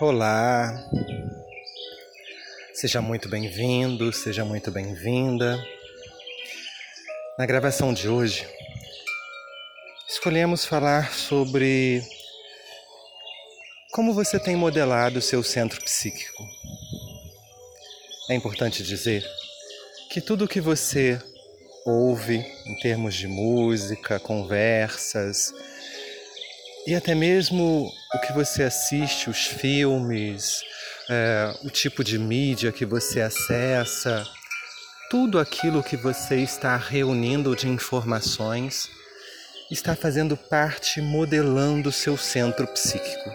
Olá, 0.00 0.88
seja 2.72 3.02
muito 3.02 3.28
bem-vindo, 3.28 4.12
seja 4.12 4.44
muito 4.44 4.70
bem-vinda. 4.70 5.60
Na 7.36 7.44
gravação 7.44 7.92
de 7.92 8.08
hoje, 8.08 8.46
escolhemos 10.08 10.64
falar 10.64 11.12
sobre 11.12 12.00
como 13.90 14.14
você 14.14 14.38
tem 14.38 14.54
modelado 14.54 15.18
o 15.18 15.22
seu 15.22 15.42
centro 15.42 15.82
psíquico. 15.82 16.44
É 18.30 18.36
importante 18.36 18.84
dizer 18.84 19.28
que 20.12 20.20
tudo 20.20 20.44
o 20.44 20.48
que 20.48 20.60
você 20.60 21.20
ouve 21.84 22.36
em 22.36 22.78
termos 22.78 23.16
de 23.16 23.26
música, 23.26 24.20
conversas, 24.20 25.52
e 26.86 26.94
até 26.94 27.16
mesmo 27.16 27.92
o 28.14 28.18
que 28.18 28.32
você 28.32 28.62
assiste, 28.62 29.28
os 29.28 29.46
filmes, 29.46 30.62
é, 31.10 31.54
o 31.62 31.70
tipo 31.70 32.02
de 32.02 32.18
mídia 32.18 32.72
que 32.72 32.86
você 32.86 33.20
acessa, 33.20 34.26
tudo 35.10 35.38
aquilo 35.38 35.82
que 35.82 35.96
você 35.96 36.36
está 36.36 36.76
reunindo 36.76 37.54
de 37.54 37.68
informações 37.68 38.88
está 39.70 39.94
fazendo 39.94 40.36
parte, 40.36 41.02
modelando 41.02 41.92
seu 41.92 42.16
centro 42.16 42.66
psíquico. 42.68 43.30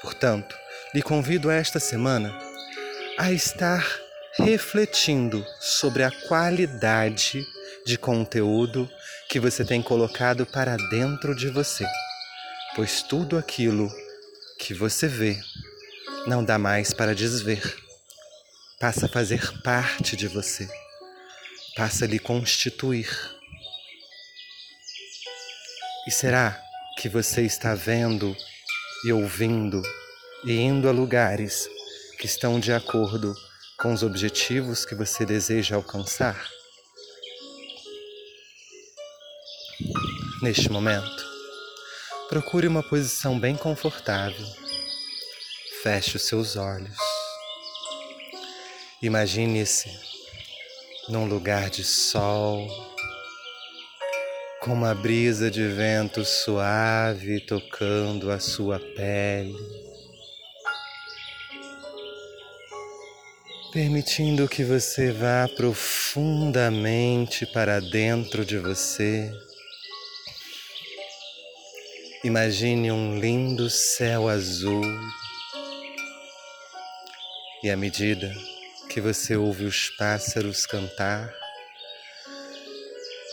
Portanto, 0.00 0.56
lhe 0.94 1.02
convido 1.02 1.50
esta 1.50 1.80
semana 1.80 2.32
a 3.18 3.32
estar 3.32 3.84
refletindo 4.38 5.44
sobre 5.60 6.04
a 6.04 6.10
qualidade 6.28 7.44
de 7.84 7.98
conteúdo 7.98 8.88
que 9.28 9.40
você 9.40 9.64
tem 9.64 9.82
colocado 9.82 10.46
para 10.46 10.76
dentro 10.90 11.34
de 11.34 11.48
você 11.48 11.84
pois 12.74 13.02
tudo 13.02 13.36
aquilo 13.36 13.90
que 14.58 14.72
você 14.72 15.06
vê 15.06 15.38
não 16.26 16.44
dá 16.44 16.58
mais 16.58 16.94
para 16.94 17.14
desver, 17.14 17.60
passa 18.78 19.06
a 19.06 19.08
fazer 19.08 19.60
parte 19.62 20.16
de 20.16 20.28
você, 20.28 20.68
passa 21.76 22.04
a 22.04 22.08
lhe 22.08 22.18
constituir. 22.18 23.10
E 26.06 26.10
será 26.10 26.60
que 26.98 27.08
você 27.08 27.42
está 27.42 27.74
vendo 27.74 28.36
e 29.04 29.12
ouvindo 29.12 29.82
e 30.44 30.52
indo 30.52 30.88
a 30.88 30.92
lugares 30.92 31.68
que 32.18 32.26
estão 32.26 32.58
de 32.58 32.72
acordo 32.72 33.34
com 33.78 33.92
os 33.92 34.02
objetivos 34.02 34.84
que 34.84 34.94
você 34.94 35.26
deseja 35.26 35.76
alcançar? 35.76 36.48
Neste 40.40 40.68
momento, 40.68 41.21
Procure 42.32 42.66
uma 42.66 42.82
posição 42.82 43.38
bem 43.38 43.54
confortável. 43.56 44.46
Feche 45.82 46.16
os 46.16 46.22
seus 46.22 46.56
olhos. 46.56 46.96
Imagine-se 49.02 49.90
num 51.10 51.26
lugar 51.26 51.68
de 51.68 51.84
sol, 51.84 52.66
com 54.62 54.72
uma 54.72 54.94
brisa 54.94 55.50
de 55.50 55.68
vento 55.68 56.24
suave 56.24 57.38
tocando 57.40 58.30
a 58.30 58.40
sua 58.40 58.80
pele, 58.80 59.54
permitindo 63.74 64.48
que 64.48 64.64
você 64.64 65.12
vá 65.12 65.46
profundamente 65.54 67.44
para 67.44 67.78
dentro 67.78 68.42
de 68.42 68.56
você 68.56 69.30
Imagine 72.24 72.92
um 72.92 73.18
lindo 73.18 73.68
céu 73.68 74.28
azul 74.28 74.84
e 77.64 77.68
à 77.68 77.76
medida 77.76 78.32
que 78.88 79.00
você 79.00 79.34
ouve 79.34 79.64
os 79.64 79.90
pássaros 79.90 80.64
cantar, 80.64 81.34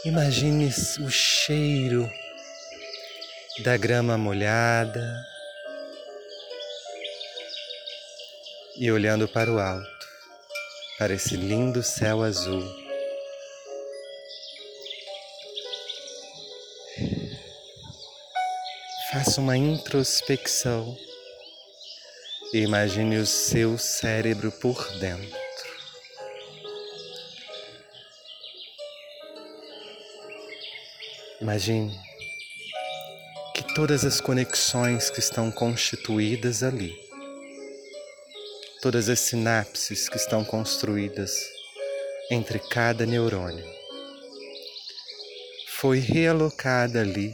imagine 0.03 0.74
o 1.02 1.09
cheiro 1.12 2.09
da 3.64 3.78
grama 3.78 4.18
molhada 4.18 5.24
e 8.75 8.91
olhando 8.91 9.28
para 9.28 9.53
o 9.53 9.59
alto, 9.59 10.08
para 10.97 11.14
esse 11.14 11.38
lindo 11.38 11.84
céu 11.84 12.24
azul. 12.24 12.89
Faça 19.12 19.42
uma 19.42 19.58
introspecção 19.58 20.96
e 22.53 22.59
imagine 22.59 23.18
o 23.18 23.25
seu 23.25 23.75
cérebro 23.75 24.52
por 24.52 24.88
dentro. 25.00 25.40
Imagine 31.42 32.00
que 33.56 33.74
todas 33.74 34.06
as 34.06 34.22
conexões 34.22 35.09
que 35.09 35.20
estão 35.20 35.52
constituídas 35.52 36.62
ali, 36.62 36.96
todas 38.80 39.09
as 39.09 39.20
sinapses 39.20 40.08
que 40.08 40.18
estão 40.18 40.46
construídas 40.46 41.34
entre 42.30 42.59
cada 42.59 43.08
neurônio, 43.08 43.66
foi 45.68 45.97
realocada 45.97 47.02
ali 47.02 47.34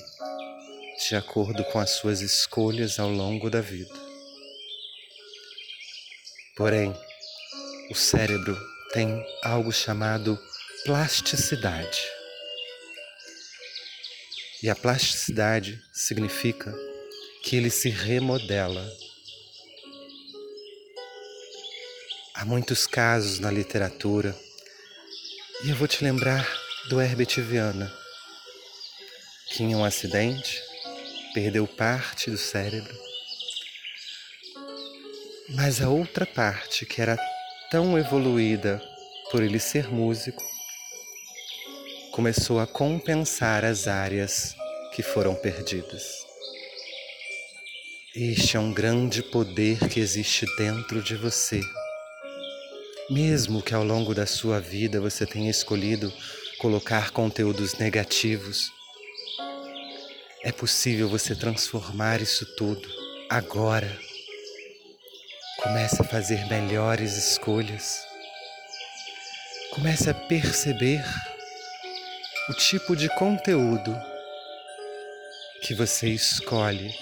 de 0.98 1.16
acordo 1.16 1.64
com 1.66 1.80
as 1.80 1.92
suas 1.92 2.22
escolhas 2.22 3.00
ao 3.00 3.10
longo 3.10 3.50
da 3.50 3.62
vida. 3.62 3.94
Porém, 6.56 6.96
o 7.92 7.96
cérebro 7.96 8.58
tem 8.94 9.24
algo 9.44 9.74
chamado 9.74 10.40
plasticidade. 10.86 12.02
E 14.64 14.70
a 14.70 14.76
plasticidade 14.76 15.84
significa 15.92 16.74
que 17.44 17.58
ele 17.58 17.70
se 17.70 17.90
remodela. 17.90 18.90
Há 22.34 22.46
muitos 22.46 22.88
casos 22.88 23.40
na 23.40 23.52
literatura, 23.52 24.36
e 25.64 25.70
eu 25.70 25.76
vou 25.76 25.88
te 25.88 26.04
lembrar 26.04 26.48
do 26.90 27.02
Herbert 27.02 27.42
Viana, 27.42 27.94
que 29.50 29.64
em 29.64 29.76
um 29.76 29.84
acidente 29.84 30.64
perdeu 31.36 31.68
parte 31.68 32.32
do 32.32 32.38
cérebro, 32.38 32.98
mas 35.50 35.82
a 35.82 35.90
outra 35.90 36.26
parte, 36.26 36.86
que 36.86 37.02
era 37.02 37.18
tão 37.70 38.00
evoluída 38.00 38.82
por 39.30 39.44
ele 39.44 39.60
ser 39.60 39.90
músico, 39.90 40.42
começou 42.14 42.58
a 42.58 42.66
compensar 42.66 43.66
as 43.66 43.86
áreas 43.86 44.56
que 44.94 45.04
foram 45.04 45.36
perdidas. 45.36 46.26
Este 48.16 48.56
é 48.56 48.60
um 48.62 48.74
grande 48.74 49.22
poder 49.22 49.90
que 49.90 50.00
existe 50.00 50.46
dentro 50.56 51.04
de 51.04 51.18
você. 51.18 51.60
Mesmo 53.10 53.62
que 53.62 53.76
ao 53.76 53.84
longo 53.84 54.16
da 54.16 54.26
sua 54.26 54.62
vida 54.62 55.02
você 55.02 55.26
tenha 55.26 55.52
escolhido 55.52 56.14
colocar 56.60 57.12
conteúdos 57.12 57.74
negativos, 57.74 58.72
é 60.46 60.52
possível 60.52 61.10
você 61.10 61.36
transformar 61.36 62.22
isso 62.22 62.46
tudo 62.56 62.88
agora. 63.28 63.92
Comece 65.58 66.00
a 66.00 66.06
fazer 66.06 66.46
melhores 66.46 67.18
escolhas. 67.18 68.06
Comece 69.72 70.08
a 70.08 70.14
perceber 70.14 71.04
o 72.48 72.54
tipo 72.54 72.96
de 72.96 73.10
conteúdo 73.16 74.00
que 75.64 75.74
você 75.74 76.10
escolhe 76.10 76.94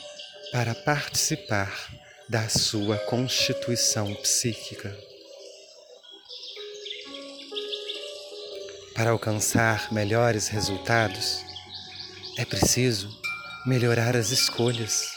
para 0.53 0.73
participar 0.73 1.91
da 2.29 2.47
sua 2.47 2.97
constituição 2.97 4.15
psíquica. 4.15 4.97
Para 8.95 9.09
alcançar 9.09 9.91
melhores 9.91 10.47
resultados, 10.47 11.43
é 12.37 12.45
preciso 12.45 13.21
melhorar 13.65 14.15
as 14.15 14.29
escolhas. 14.29 15.13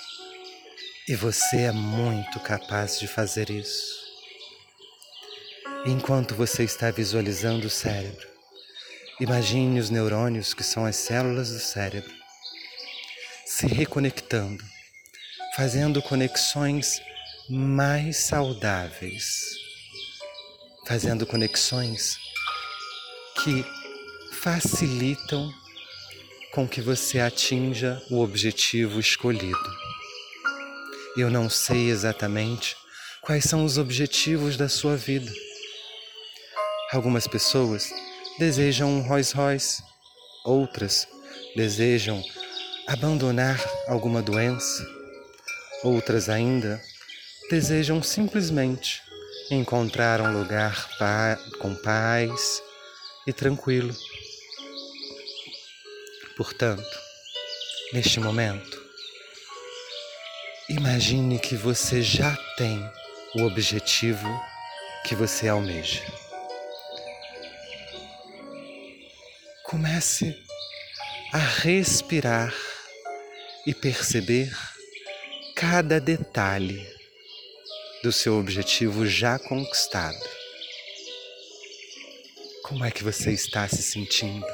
E 1.08 1.16
você 1.16 1.62
é 1.62 1.72
muito 1.72 2.38
capaz 2.40 2.98
de 2.98 3.08
fazer 3.08 3.50
isso. 3.50 4.06
Enquanto 5.84 6.34
você 6.34 6.62
está 6.62 6.90
visualizando 6.90 7.66
o 7.66 7.70
cérebro, 7.70 8.26
imagine 9.20 9.80
os 9.80 9.90
neurônios, 9.90 10.54
que 10.54 10.62
são 10.62 10.84
as 10.84 10.96
células 10.96 11.50
do 11.50 11.58
cérebro, 11.58 12.12
se 13.44 13.66
reconectando, 13.66 14.62
fazendo 15.56 16.00
conexões 16.02 17.00
mais 17.48 18.16
saudáveis, 18.18 19.40
fazendo 20.86 21.26
conexões 21.26 22.16
que 23.42 23.64
facilitam 24.32 25.52
com 26.56 26.66
que 26.66 26.80
você 26.80 27.20
atinja 27.20 28.02
o 28.10 28.22
objetivo 28.22 28.98
escolhido. 28.98 29.76
Eu 31.14 31.30
não 31.30 31.50
sei 31.50 31.90
exatamente 31.90 32.74
quais 33.20 33.44
são 33.44 33.62
os 33.62 33.76
objetivos 33.76 34.56
da 34.56 34.66
sua 34.66 34.96
vida. 34.96 35.30
Algumas 36.90 37.26
pessoas 37.26 37.92
desejam 38.38 38.88
um 38.88 39.06
Rolls 39.06 39.36
Royce, 39.36 39.82
outras 40.46 41.06
desejam 41.54 42.24
abandonar 42.86 43.62
alguma 43.86 44.22
doença, 44.22 44.82
outras 45.84 46.30
ainda 46.30 46.80
desejam 47.50 48.02
simplesmente 48.02 49.02
encontrar 49.50 50.22
um 50.22 50.32
lugar 50.32 50.88
pa 50.98 51.38
com 51.60 51.74
paz 51.74 52.62
e 53.26 53.32
tranquilo. 53.34 53.94
Portanto, 56.36 57.00
neste 57.94 58.20
momento, 58.20 58.84
imagine 60.68 61.38
que 61.38 61.56
você 61.56 62.02
já 62.02 62.36
tem 62.58 62.78
o 63.36 63.44
objetivo 63.44 64.28
que 65.06 65.14
você 65.14 65.48
almeja. 65.48 66.04
Comece 69.64 70.36
a 71.32 71.38
respirar 71.38 72.54
e 73.66 73.72
perceber 73.72 74.54
cada 75.54 75.98
detalhe 75.98 76.86
do 78.02 78.12
seu 78.12 78.38
objetivo 78.38 79.06
já 79.06 79.38
conquistado. 79.38 80.18
Como 82.62 82.84
é 82.84 82.90
que 82.90 83.02
você 83.02 83.32
está 83.32 83.66
se 83.66 83.82
sentindo? 83.82 84.46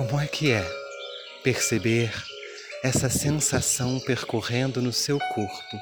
Como 0.00 0.18
é 0.18 0.26
que 0.26 0.50
é 0.50 0.64
perceber 1.44 2.10
essa 2.82 3.10
sensação 3.10 4.00
percorrendo 4.00 4.80
no 4.80 4.94
seu 4.94 5.18
corpo 5.18 5.76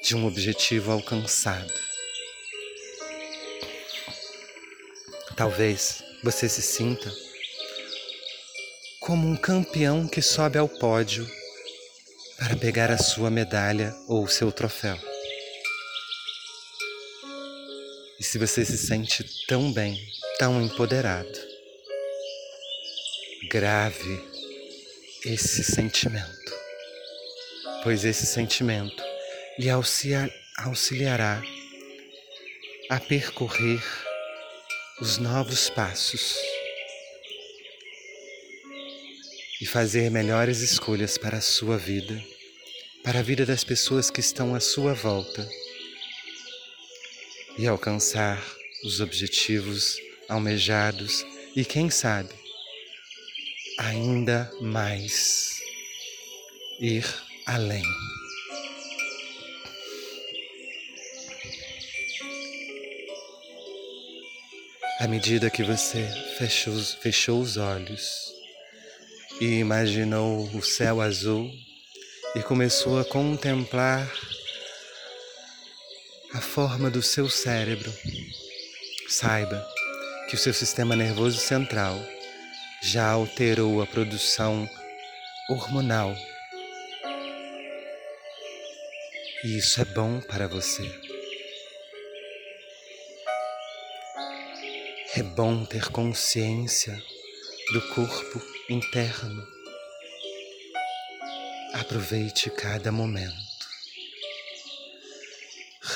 de 0.00 0.14
um 0.14 0.24
objetivo 0.24 0.92
alcançado? 0.92 1.72
Talvez 5.34 6.04
você 6.22 6.48
se 6.48 6.62
sinta 6.62 7.12
como 9.00 9.26
um 9.26 9.36
campeão 9.36 10.06
que 10.06 10.22
sobe 10.22 10.56
ao 10.56 10.68
pódio 10.68 11.28
para 12.38 12.54
pegar 12.54 12.92
a 12.92 12.98
sua 12.98 13.28
medalha 13.28 13.92
ou 14.06 14.22
o 14.22 14.28
seu 14.28 14.52
troféu. 14.52 14.96
E 18.20 18.22
se 18.22 18.38
você 18.38 18.64
se 18.64 18.78
sente 18.78 19.24
tão 19.48 19.72
bem, 19.72 19.98
tão 20.38 20.62
empoderado, 20.62 21.55
grave 23.48 24.24
esse 25.24 25.62
sentimento, 25.62 26.52
pois 27.82 28.04
esse 28.04 28.26
sentimento 28.26 29.02
lhe 29.58 29.68
auxiliará 29.70 31.42
a 32.90 33.00
percorrer 33.00 33.82
os 35.00 35.18
novos 35.18 35.70
passos 35.70 36.36
e 39.60 39.66
fazer 39.66 40.10
melhores 40.10 40.60
escolhas 40.60 41.16
para 41.16 41.38
a 41.38 41.42
sua 41.42 41.78
vida, 41.78 42.22
para 43.02 43.20
a 43.20 43.22
vida 43.22 43.46
das 43.46 43.64
pessoas 43.64 44.10
que 44.10 44.20
estão 44.20 44.54
à 44.54 44.60
sua 44.60 44.92
volta 44.92 45.48
e 47.58 47.66
alcançar 47.66 48.42
os 48.84 49.00
objetivos 49.00 49.96
almejados 50.28 51.24
e, 51.54 51.64
quem 51.64 51.88
sabe, 51.88 52.45
ainda 53.78 54.50
mais 54.60 55.60
ir 56.80 57.06
além. 57.46 57.84
À 65.00 65.06
medida 65.06 65.50
que 65.50 65.62
você 65.62 66.08
fechou, 66.38 66.74
fechou 67.00 67.40
os 67.40 67.56
olhos, 67.56 68.36
e 69.40 69.58
imaginou 69.58 70.48
o 70.54 70.62
céu 70.62 71.00
azul 71.00 71.50
e 72.34 72.42
começou 72.42 72.98
a 72.98 73.04
contemplar 73.04 74.10
a 76.32 76.40
forma 76.40 76.90
do 76.90 77.02
seu 77.02 77.28
cérebro. 77.28 77.92
Saiba 79.08 79.66
que 80.28 80.34
o 80.34 80.38
seu 80.38 80.54
sistema 80.54 80.96
nervoso 80.96 81.38
central 81.38 82.02
já 82.86 83.10
alterou 83.10 83.82
a 83.82 83.86
produção 83.86 84.68
hormonal. 85.48 86.14
E 89.42 89.58
isso 89.58 89.80
é 89.80 89.84
bom 89.84 90.20
para 90.20 90.46
você. 90.46 90.88
É 95.16 95.22
bom 95.22 95.64
ter 95.64 95.90
consciência 95.90 96.96
do 97.72 97.94
corpo 97.94 98.40
interno. 98.70 99.44
Aproveite 101.74 102.50
cada 102.50 102.92
momento 102.92 103.46